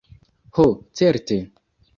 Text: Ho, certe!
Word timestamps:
Ho, 0.59 0.65
certe! 1.01 1.39